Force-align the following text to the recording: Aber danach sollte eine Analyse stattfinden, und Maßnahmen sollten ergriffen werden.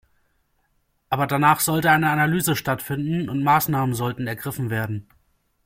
Aber 1.11 1.27
danach 1.27 1.59
sollte 1.59 1.91
eine 1.91 2.09
Analyse 2.09 2.55
stattfinden, 2.55 3.29
und 3.29 3.43
Maßnahmen 3.43 3.93
sollten 3.93 4.25
ergriffen 4.25 4.71
werden. 4.71 5.07